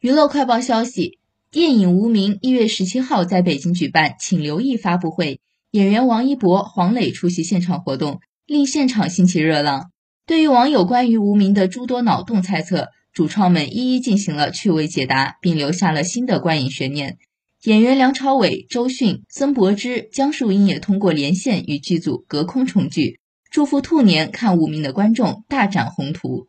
[0.00, 1.18] 娱乐快报消息：
[1.50, 5.40] 电影《无名》一月十七号在北京举办，请留意发布会。
[5.70, 9.90] 演员王一博、黄磊出席现场活动，令现场兴起热浪。
[10.26, 17.16] 对于网友关于《无名》的诸多脑洞猜测，主创们一一进行了趣味解答，并留下了新的观影悬念。
[17.64, 23.18] 演员梁朝伟、周迅、曾柏芝、江疏影也通过连线与剧组隔空重聚，
[23.50, 26.48] 祝福兔年看《无名》的观众大展宏图。